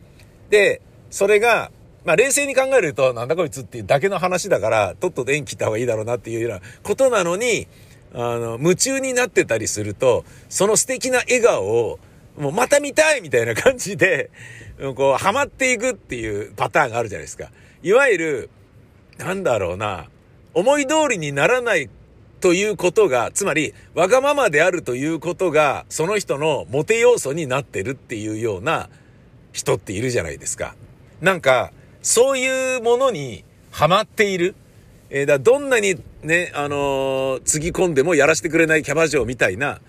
[0.51, 1.71] で、それが、
[2.05, 7.67] まあ冷静に考えると、なんだこいつっていうだけの話だから、とっとと縁切った方がいいだろうなっていうようなことなのに、
[8.15, 11.99] あの、夢中になってたりすると、その素敵な笑顔を、
[12.41, 14.31] もうまた見たいみたいな感じで、
[14.97, 17.51] こう、ハマっていくっていうパターンがあるじゃないですか。
[17.83, 18.51] いわゆる、
[19.19, 20.09] なんだろうな、
[20.55, 21.91] 思い通りにならない
[22.41, 28.89] ということが、つまり、わがままであるということが、その人のモテ要素になってるっていうような
[29.53, 30.75] 人っているじゃないですか。
[31.21, 34.55] なんか、そういうものにハマっている。
[35.11, 39.81] えー、だどんなにね、あのー、つぎ込んでもやらせてくれないキャバ嬢みたいな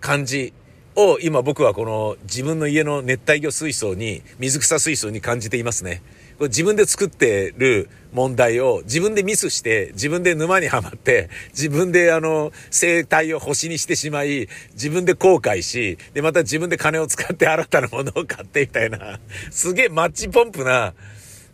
[0.00, 0.52] 感じ
[0.96, 6.02] を今僕はこの自分の家の熱帯魚水槽に、水草水槽に感じていますね。
[6.38, 19.18] これ自分で作ってる問題を自分でミスして、自分で沼にはまって、自分であの、生態を星にしてしまい、自分で後悔し、で、また自分で金を使って新たなものを買ってみたいな、
[19.50, 20.94] すげえマッチポンプな、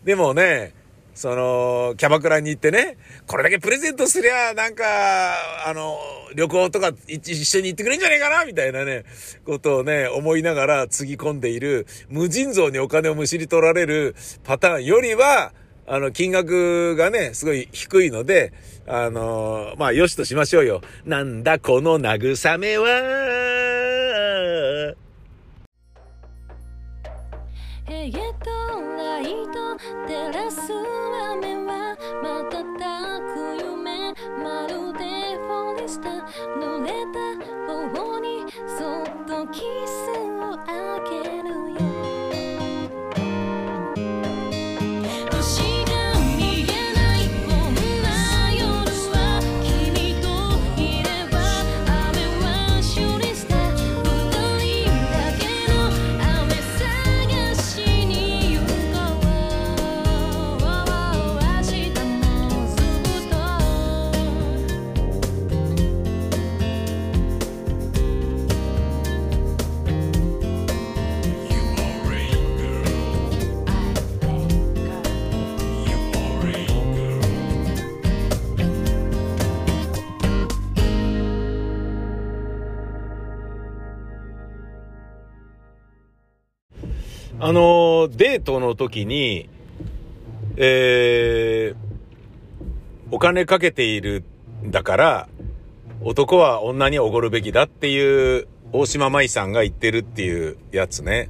[0.05, 0.73] でもね、
[1.15, 2.97] その、キャバクラに行ってね、
[3.27, 4.85] これだけプレゼントすりゃ、なんか、
[5.67, 5.99] あの、
[6.35, 9.05] 旅行とか一緒に行ってくれんじゃねえかなみたいなね、
[9.45, 15.53] ことをね、思いながらつぎ込んでいる、無尽蔵にお金をむしり取られるパターンよりは、
[15.87, 18.53] あの、金額がね、すごい低いので、
[18.87, 20.83] あの、まあ、よしとしましょうよ。
[21.05, 22.87] なんだこの慰めは、
[87.51, 89.49] あの、デートの時に、
[90.57, 91.77] えー、
[93.11, 94.23] お金かけている
[94.65, 95.29] んだから、
[96.01, 101.29] 男は女におごるべきだっていう大島舞さんが言ってるっていうやつね。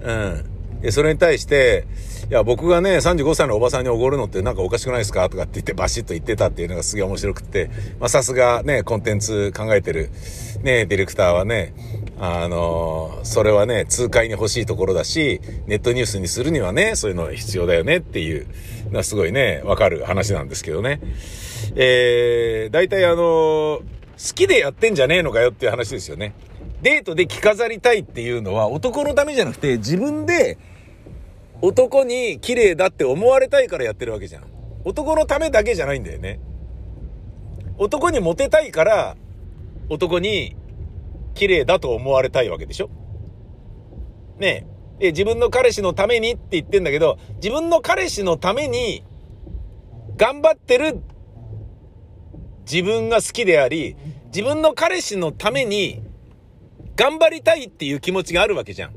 [0.00, 0.80] うん。
[0.80, 1.86] で、それに対して、
[2.30, 5.28] いや、僕がね、35歳のおばさんにおごるのってなんかおかしくないですか？
[5.28, 7.70] とかって言ってバシッと言ってたっていうのがすげえ面白くって、
[8.00, 10.08] まあさすがね、コンテンツ考えてる、
[10.62, 11.74] ね、ディレクターはね、
[12.18, 18.46] あの、それはね、痛快に欲しいところだし、ネットニュースにするにはね、そういうの必要だよねっていう
[18.90, 21.00] のはすごいね、わかる話なんですけどね。
[21.74, 23.82] えー、大体あの、好
[24.34, 26.32] きでやってんじゃねえのかよっていう話ですよね。
[26.80, 30.58] デートで着飾りたいっていうのは男のためじゃなくて自分で
[31.62, 34.44] 男に綺麗だって思われたいからやってるわけじゃん。
[34.84, 36.40] 男のためだけじゃないんだよね。
[37.76, 39.16] 男にモテたいから、
[39.88, 40.56] 男に
[41.36, 42.90] 綺麗だと思われたいわけでしょ？
[44.38, 44.66] ね
[44.98, 45.12] え。
[45.12, 49.04] 自分の彼氏のためにって言ってんだけど、自分の彼氏のために
[50.16, 51.02] 頑張ってる
[52.70, 53.94] 自分が好きであり、
[54.26, 56.02] 自分の彼氏のために
[56.96, 58.94] 頑張りたいっていう気持ちがあるわけじゃん。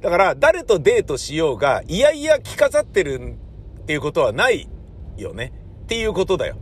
[0.00, 3.36] だから、誰とデートしようが、いやいや着飾ってる
[3.82, 4.68] っていうことはない
[5.16, 5.52] よね。
[5.84, 6.56] っていうことだよ。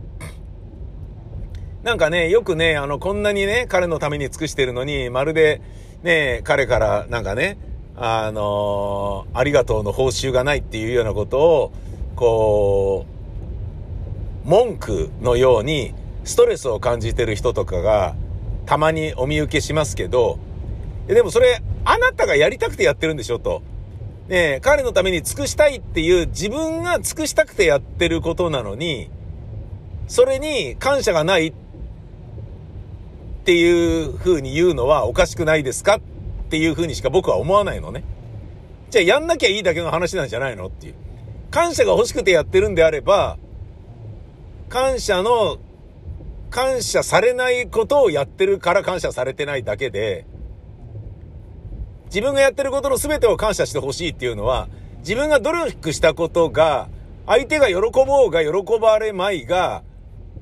[1.85, 5.61] なんかね、よくね、あの、こんなにね、彼のために尽くしてるのに、まるで、
[6.01, 7.59] ね、彼からなんかね、
[7.95, 11.71] あのー、ありがとうの報酬がないっていうようなことを、
[12.15, 13.05] こ
[14.43, 15.93] う、文句のように、
[16.23, 18.15] ストレスを感じてる人とかが、
[18.65, 20.39] たまにお見受けしますけど、
[21.05, 23.61] でもそれ、あなたがやりたくてやってるんでしょと。
[24.27, 29.11] ね彼のために尽くしたいっていう自分が尽くしたくてやってることなのに、
[30.07, 31.53] それに感謝がないっ
[33.45, 35.99] っていう風に言うのはおかしくないですかっ
[36.49, 38.03] ていう風にしか僕は思わないのね。
[38.89, 40.95] じゃあやんなきゃいいだけの話なんじゃないのっていう。
[41.51, 43.37] 感謝が欲しくてやってるんであれば、
[44.67, 45.59] 感謝の、
[46.49, 50.25] 感謝されないことをやってるから感謝されてないだけで、
[52.07, 54.69] 自分がやってることの全てを感謝してほしいっていうのは、
[55.01, 56.89] 自分が努力したことが、
[57.27, 59.83] 相手が喜ぼうが喜ばれまいが、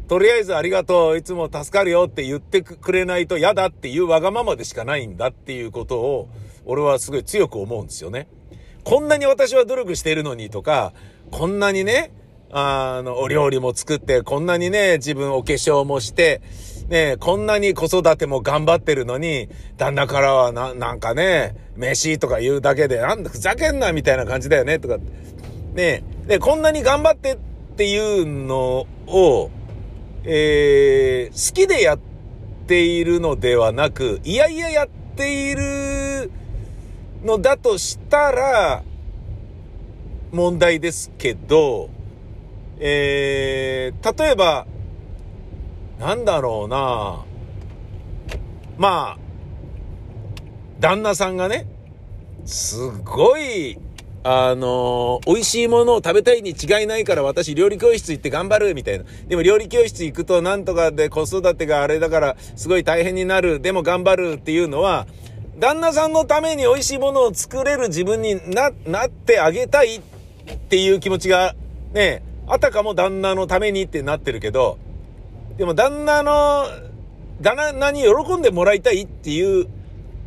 [0.08, 6.30] とりあえずありがとう、いつも助かるよって言ってくれないと嫌だっていうわがままでしかないんだっていうことを、
[6.66, 8.28] 俺はすごい強く思うんですよね。
[8.84, 10.94] こんなに私は努力しているのにとか、
[11.32, 12.12] こんなにね、
[12.52, 16.42] あの、お料理も作って、こんなにね、自分お化粧もして、
[16.89, 24.98] ねこんなに子育ても頑張ってるのに、旦那からはな、なんかね、飯とか言うだけで、なんだ、ふざけんなみたいな感じだよね、とか。
[25.74, 27.38] ねで、こんなに頑張ってっ
[27.76, 29.50] ていうのを、
[30.26, 32.00] えー、好きでやっ
[32.68, 36.32] ているのではなく、いやいややっている
[37.24, 38.84] のだとしたら、
[40.32, 41.90] 問題ですけど、
[42.80, 44.66] えー、例えば、
[46.00, 47.24] なんだろうな。
[48.78, 49.18] まあ、
[50.80, 51.68] 旦那さんがね、
[52.46, 53.78] すごい、
[54.26, 59.04] あのー、美味しいものを食べたいに違いないから私料理教室行って頑張るみたいな。
[59.28, 63.60] でも料理教室行くとなんとかで子育てがあれだからすごい大変になる。
[63.60, 65.08] でも頑張るっていうのは、
[65.60, 70.02] 旦那さんのために美味しいものを作れる自分にな、なってあげたいっ
[70.70, 71.54] ていう気持ちが
[71.92, 74.78] ね、あたかも旦那のためにってなってるけど、
[75.58, 76.66] でも旦那の、
[77.42, 79.68] 旦那に喜んでもらいたいっていう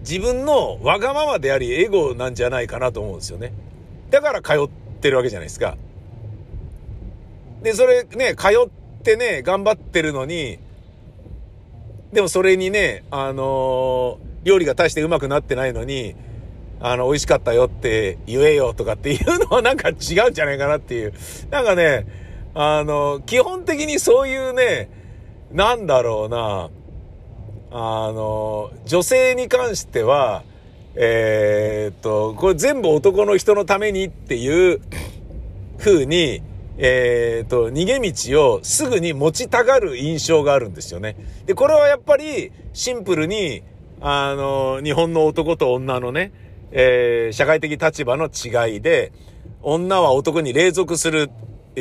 [0.00, 3.52] 自分のわがままでありエゴなんじゃないかなと思うんですよね。
[4.10, 4.68] だから通っ
[5.00, 5.76] てるわけじゃないですか。
[7.62, 8.70] で、それね、通っ
[9.02, 10.58] てね、頑張ってるのに、
[12.12, 16.14] でもそれにね、あのー、料理が大してうまくなってないのに、
[16.80, 21.14] あの、美味しかったよって言えよとかっていうのはなんか違うんじゃないかなっていう。
[21.50, 22.06] なんかね、
[22.54, 24.88] あの、基本的にそういうね、
[25.52, 26.70] なんだろうな、
[27.70, 30.44] あの、女性に関しては、
[30.98, 34.80] えー、っと、これ全部男の人のためにっていう
[35.78, 36.42] 風に、
[36.78, 41.16] えー、っと、逃げ道をすぐに持ちたがる印象があるんですよね。
[41.44, 43.62] で、これはやっぱりシンプルに、
[44.00, 46.32] あの、日本の男と女のね、
[46.72, 49.12] えー、社会的立場の違いで、
[49.62, 51.30] 女は男に隷属する、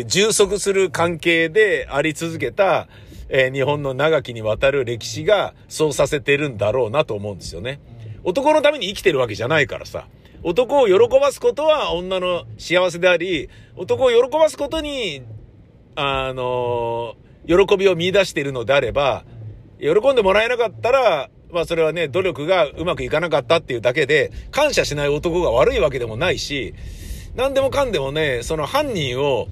[0.08, 2.88] 充足する関係であり続けた、
[3.30, 7.80] えー、日本の長きにわたる歴史がそうさせてるんだろうなと思うんですよね。
[8.25, 10.07] 男のために生きてるわけじゃないからさ。
[10.43, 15.23] 男を喜ばすことは女の幸せであり、男を喜ばすことに、
[15.95, 17.15] あの、
[17.47, 19.25] 喜びを見出しているのであれば、
[19.79, 26.73] 喜んでもらえなかったら、まあそれはね、努力がうまくいかなかったっていうだけで、感謝しない男が悪いわけでもないし、
[27.35, 29.47] 何でもかんでもね、その犯人を、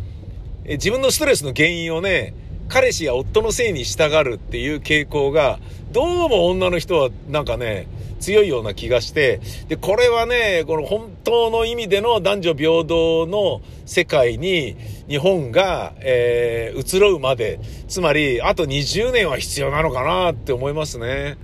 [0.65, 2.33] 自分のストレスの原因をね、
[2.69, 5.59] 彼氏や夫のせいにしたがるっていう傾向が、
[5.91, 7.87] どうも女の人はなんかね、
[8.23, 14.77] 強いような気がして、で、これはね、この本当の意味での男女平等の世界に
[15.09, 17.59] 日本が、えー、移ろうまで、
[17.89, 21.37] つまり、あと20年は必要なのかなって思いますね。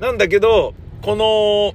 [0.00, 1.74] なんだけど、この、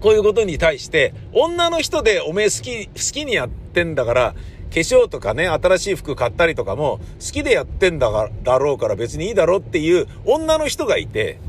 [0.00, 4.34] こういうことに対して、女の人でおめえ好き、好きにやってんだから、
[4.70, 11.40] 化粧とかね、新しい服買ったりとかも、好きでやってんだが、だろうから別にいいだろっていう女の人がいて、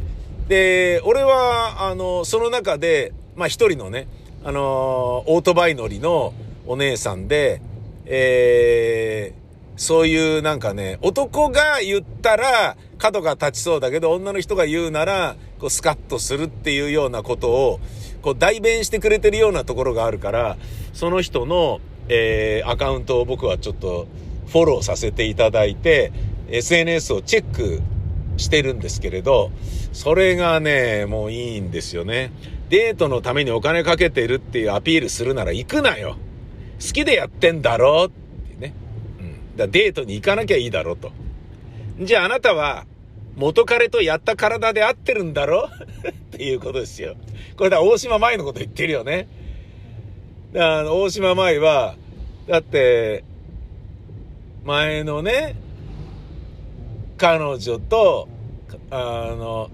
[0.52, 4.10] で、俺は、あの、その中で、まあ一人のね、
[4.44, 6.34] あの、オートバイ乗りの
[6.68, 7.62] お姉さんで、
[8.06, 17.80] えー、そういうなんかね、男が言ったら角が立ちそうだけど、女の人が言うなら、こうスカッとするっていうようなことを、
[18.22, 20.58] こう代弁してくれてるようなところがあるから、
[20.92, 24.06] その人の、えー、アカウントを僕はちょっと
[24.48, 26.12] フォローさせていただいて、
[26.50, 27.82] SNS をチェック
[28.42, 29.52] してるんですけれど、
[29.94, 32.32] それがね、もういいんですよね。
[32.70, 36.18] デートのためにお金かけてるっていうアピールするなら行くなよ。
[36.80, 38.74] 好きでやってんだろってね。
[39.20, 39.58] うん。
[39.58, 41.12] だデートに行かなきゃいいだろと。
[42.00, 42.86] じゃああなたは
[43.36, 45.70] 元彼とやった体で合ってるんだろ
[46.10, 47.16] っていうことですよ。
[47.58, 49.28] これだ、大島舞のこと言ってるよね。
[50.56, 51.96] あの、大島舞は、
[52.48, 53.24] だって、
[54.64, 55.56] 前のね、
[57.18, 58.28] 彼女と、
[58.92, 59.70] あの、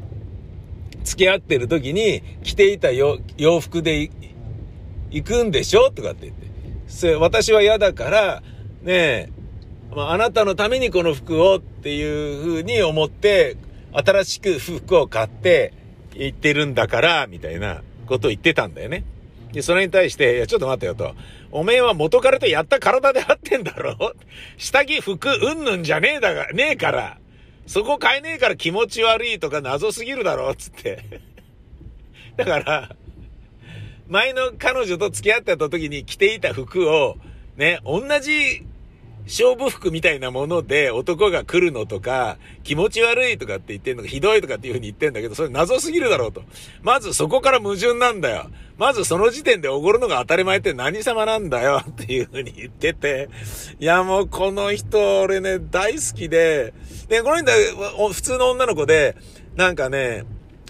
[1.04, 3.20] 付き合ってる時に着ていた洋
[3.60, 4.10] 服で
[5.10, 6.48] 行くんでしょとかって言って。
[6.88, 8.44] それ私は嫌だから、
[8.84, 9.30] ねえ、
[9.96, 13.58] まあ、あなたのためにこの服をっていう風に思って、
[13.92, 15.74] 新しく服を買って
[16.14, 19.04] 行ってるんだから、みたいなことを言ってたんだよね。
[19.52, 21.16] で、それに対して、いや、ちょっと待ってよと。
[21.52, 24.14] おめえは元彼とやった体で合ってんだろ
[24.58, 27.18] 下着服うんぬんじゃねえだが、ねえから。
[27.68, 31.04] そこ買えねえから気持ち悪いとか謎すぎるだろつって。
[32.38, 32.96] だから、
[34.08, 37.18] 前の彼女と付き合ってた時に着ていた服を、
[37.58, 38.66] ね、同じ
[39.26, 46.44] 勝負服みたいなもので男が来るのとか、気持ち悪いとかって言ってんのか、ひどいとかっていう風に言ってんだけど、それ謎すぎるだろうと。
[46.82, 48.50] まずそこから矛盾なんだよ。
[48.78, 53.28] まずその時点でおごるのが当たり前って何様なんだよっていう風に言ってて、
[53.80, 56.74] いやもうこの人俺ね、大好きで、
[57.08, 59.16] で、この人は普通の女の子で、
[59.56, 60.26] なんかね、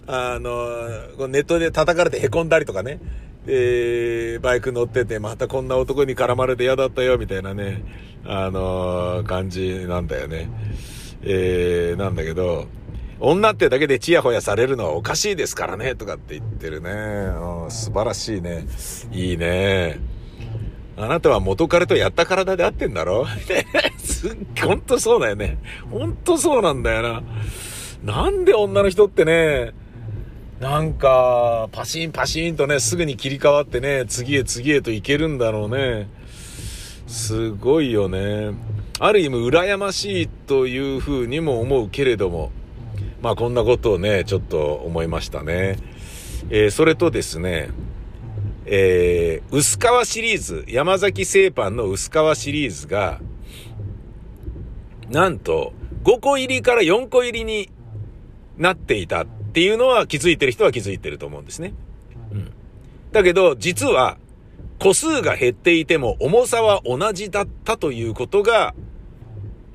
[0.05, 2.99] あの、ネットで叩かれて凹んだりとかね、
[3.47, 7.83] えー、バイク乗ってて、またこんな男に絡まれて嫌だったよ、みたいなね、
[8.25, 10.49] あのー、感じなんだよね。
[11.23, 12.67] えー、なんだけど、
[13.19, 16.91] 女ってだけでチヤホヤされるのはおかしいですからね、とかって言ってるね。
[16.91, 18.67] うん、素晴らしいね。
[19.11, 19.99] いいね。
[20.97, 23.25] あなたは元彼とやった体で合ってんだろ？
[24.17, 25.59] すっ、ほんとそうだよね。
[25.91, 27.23] ほんとそうなんだよな。
[28.03, 29.73] なんで女の人ってね、
[30.59, 36.09] なんか、パシンパシンとね、すぐに切り替わってね、次へ次へといけるんだろうね。
[37.05, 38.53] すごいよね。
[38.99, 42.51] ある意味、羨ましいというふうにも思うけれども、
[43.21, 45.77] まあこんなことをね、ちょっと思いましたね。
[46.49, 47.69] えー、それとですね、
[48.65, 53.21] えー、薄皮シリーズ、山崎製パンの薄皮シリーズが、
[55.09, 57.69] なんと、5個入りから4個入りに
[58.57, 61.73] なっていたっていうのは気づいてる人は気づいてると思うんですね。
[62.31, 62.51] うん。
[63.11, 64.17] だけど、実は、
[64.79, 68.75] 個数が減っていても重さは同じだったということが、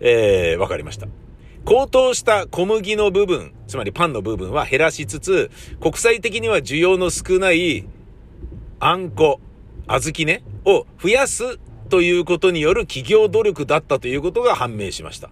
[0.01, 1.09] えー、わかりました。
[1.65, 7.85] 高騰した小麦の部分、つまりパンの部分は減らしつつ、国際的には需要の少ない
[8.81, 9.41] あんこ、
[9.87, 11.59] 小豆ね、を増やす
[11.93, 15.29] ということによる企業努力だったということが判明しました。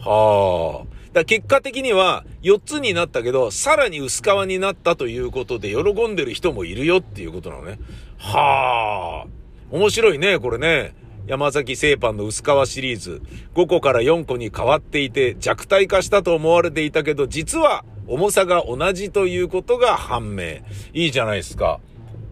[0.00, 0.86] はあ。
[1.12, 7.78] だ結果的には4つになったけど、さらに薄皮になったということで喜んでる人もいるよっていうことなのね。
[8.18, 9.28] はあ。
[9.70, 10.92] 面白いね、これね。
[11.28, 13.22] 山崎製パンの薄皮シリーズ。
[13.54, 20.62] 5個から4個に変わっていて弱体化したと思われていたけど、実は重さが同じということが判明。
[20.94, 21.78] いいじゃないですか。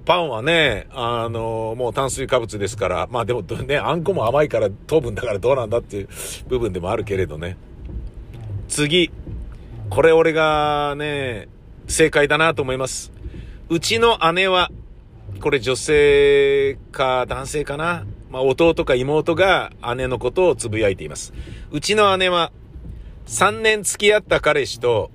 [0.08, 6.08] パンはね、あの、もう炭水化物ですから、まあでもね、あんこも甘いから糖分だからどうなんだっていう
[6.48, 7.58] 部分でもあるけれどね。
[8.68, 9.10] 次。
[9.90, 11.48] これ俺がね、
[11.88, 13.12] 正解だなと思います。
[13.68, 14.70] うちの姉は、
[15.42, 21.34] これ女性か男性かなまあ弟か妹が姉のことをつぶやいています。
[21.70, 22.50] うちの姉は
[23.26, 25.10] 3年付き合った彼氏と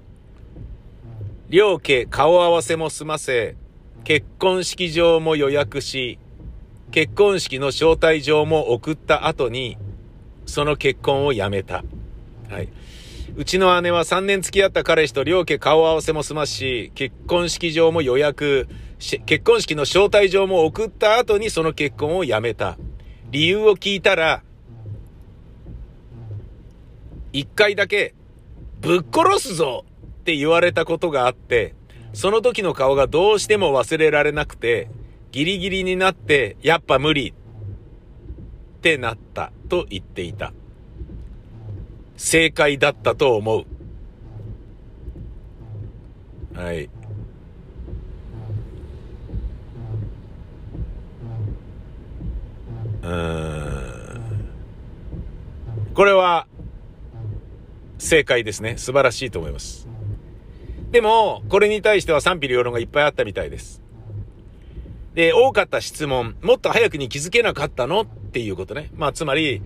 [1.49, 3.55] 両家顔合わせも済ませ、
[4.03, 6.19] 結婚式場も予約し、
[6.91, 9.77] 結婚式の招待状も送った後に、
[10.45, 11.83] その結婚をやめた。
[12.49, 12.69] はい。
[13.35, 18.67] うちの姉は3年付き合った彼氏と両家顔合わせも済ますし、結婚式場も予約、
[18.99, 22.77] 結婚式の招待状も送った後にその結婚をやめた。
[23.31, 24.43] 理由を聞いたら、
[27.31, 28.13] 一回だけ、
[28.81, 29.85] ぶっ殺すぞ
[30.21, 31.73] って言われたことがあって、
[32.13, 34.89] その時の顔がどうしても忘れられなくて、
[35.31, 37.33] ギリギリになって、やっぱ無理っ
[38.81, 40.53] てなったと言っていた。
[42.15, 43.65] 正解だったと思う。
[46.55, 46.89] はい。
[53.01, 53.93] うん。
[55.95, 56.47] これは、
[57.97, 58.77] 正解ですね。
[58.77, 59.82] 素晴らしいと思います。
[60.93, 63.81] でも、これに対しては賛否両論がいっぱいあったみたいです。
[65.15, 68.91] で、多かった質問、もっと早くに気づけなかったのっていうことね。
[68.95, 69.63] まあ、つまり、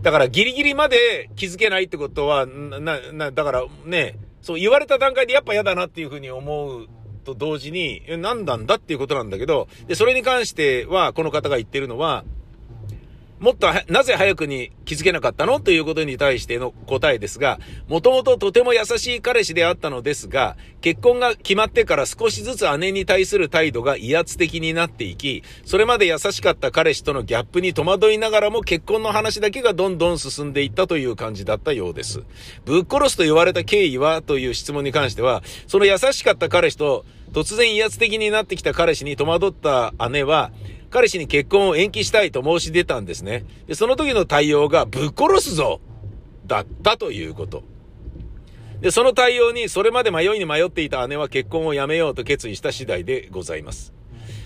[0.00, 6.88] だからギリギリまで気づけないってことは、な、な、だからね、そう言われた段階でやっぱ嫌だなっていうふうに思う
[7.26, 12.24] と同時に、何なんだっていうことなんだけど、で、それに関しては、この方が言ってるのは、
[13.40, 15.60] もっとなぜ早くに気づけなかったの？
[15.60, 32.22] ということに対しての答えですが、もともととても優しい彼氏であったのですが、結婚が決まってから少しずつ姉に対する態度が威圧的になっていき、それまで優しかった彼氏とのギャップに戸惑いながらも結婚の話だけがどんどん進んでいったという感じだったようです。
[32.66, 40.52] ぶっ殺すと言われた経緯はという質問に関しては、その優しかった彼氏と突然威圧的になってきた彼氏に戸惑った姉は、
[40.90, 43.44] 彼氏に結婚を延期したいと申し出たんですね。
[43.66, 45.80] で、その時の対応がぶっ殺すぞ
[46.46, 47.62] だったということ。
[48.80, 53.92] で、その対応にそれまで迷いに迷っていた姉は結婚をやめようと決意した次第でございます。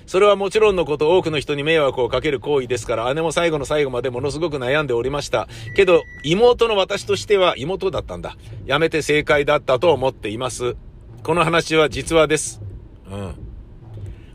[0.06, 5.48] それはもちろんのこと多くの人に迷惑をかける行為ですから姉も最後の最後までものすごく悩んでおりました。
[5.76, 8.36] けど妹の私としては妹だったんだ。
[8.66, 10.76] やめて正解だったと思っています。
[11.22, 12.60] この話は実話です。
[13.10, 13.43] うん。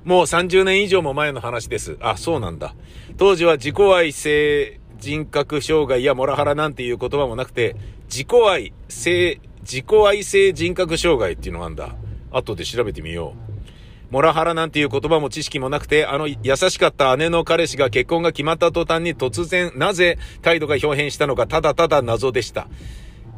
[0.10, 1.96] もう30年以上も前の話です。
[2.02, 2.74] あ、そうなんだ。
[3.18, 11.96] 当時は自己愛性人格障害やモラハラなんていう言葉もなくて、自己愛性、自己愛性人格障害っていうのがあんだ。
[12.32, 13.36] 後で調べてみよ
[14.10, 14.12] う。
[14.12, 22.68] モラハラなんていう言葉も知識もなくて、あの優しかった姉の彼氏が結婚が決まった途端に突然、なぜ態度が表変したのかただただ謎でした。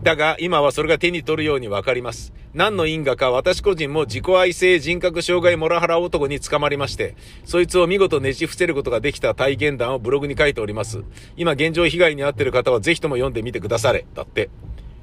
[0.04, 2.34] だが、今はそれが手に取るようにわかります。
[2.54, 11.04] 何の因果か私個人も自己愛性人格障害モラハラ男に捕まりまして、そいつを見事ねじ伏せることができた体験談をブログに書いております。
[11.38, 14.06] 今現状被害に遭っている方はぜひとも読んでみてくだされ。
[14.16, 14.49] だって。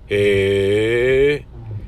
[0.09, 1.45] へ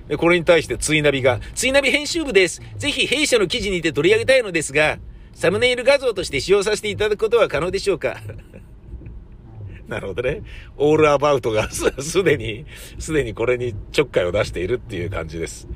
[0.08, 0.16] ー。
[0.16, 2.62] これに対してツイナビが、ツイナビ編集部です。
[2.78, 4.98] ぜひ弊社の記事にて取り上げたいのですが、
[5.34, 8.20] サムネイル画像として使用させていただくことは可能でしょうか？
[9.90, 10.42] なるほどね。
[10.76, 12.64] オールアバウトが すでに、
[13.00, 15.66] すでにこれにちょっかいを出しているっていう感じです。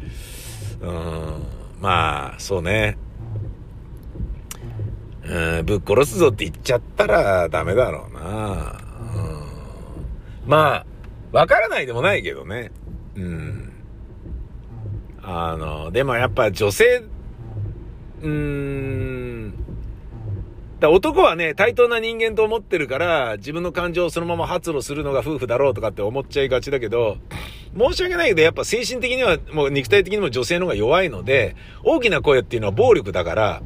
[0.81, 1.43] うん。
[1.81, 2.97] まあ、そうね。
[5.25, 8.81] うん、ぶっ殺すぞって言っちゃったらダメだろうな。
[10.45, 10.49] うん。
[10.49, 10.87] まあ、
[11.33, 12.71] わからないでもないけどね。
[13.17, 13.73] うん。
[15.23, 17.03] あの、でもやっぱ女性、
[18.23, 19.24] うーん、
[20.85, 27.17] だ男はね、対等な人間と思ってるから、自分の感情をそのまま発露するのが夫婦だろうとかって思っちゃいがちだけど、
[27.77, 33.63] 申し訳ないけど、やっぱ精神的には、もう肉体的にも女性の方が弱いので、大きな声っていうのは暴力だから、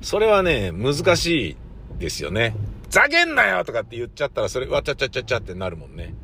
[0.00, 1.56] それはね、難しい
[1.98, 2.54] ですよね。
[2.88, 6.14] ざけんなよとかって言っちゃったら、それ、わちゃちゃちゃちゃってなるもんね。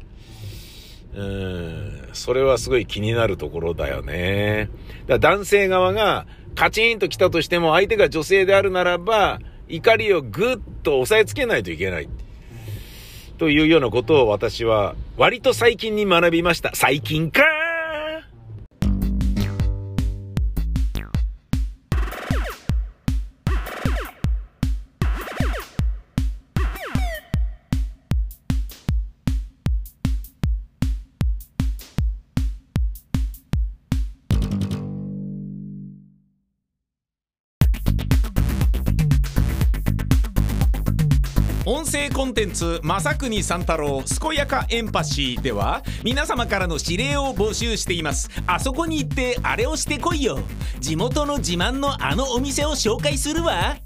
[1.15, 4.69] うん、それはすごい気になるところだよね。
[5.07, 12.09] だから男性側がカチンと来たとしても、相手が女性であるならば、怒りをぐっと押さえつけないといけない。
[13.39, 16.73] というようなことを私は割と最近に学びました。
[16.75, 17.43] 最近か
[42.19, 48.29] コンテンツ「正国三太郎健やかエンパシー」では皆様からの指令を募集しています。
[48.45, 50.41] あそこに行ってあれをしてこいよ。
[50.81, 53.77] 地元の自慢のあのお店を紹介するわ。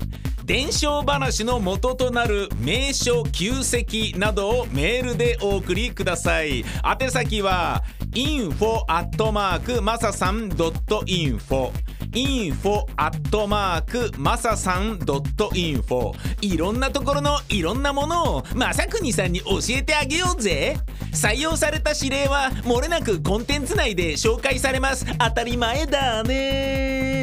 [0.47, 6.65] 伝承話の元となる名所旧跡などをメールでお送りください。
[7.01, 11.71] 宛先は info アットマークマサさん .info
[12.13, 20.77] info アットマークマサさん .info いろんなところのいろんなものをまさくにさんに教えてあげようぜ。
[21.13, 25.05] 採用された指令はもれなくコンテンツ内で紹介されます。
[25.19, 27.22] 当たり前だね。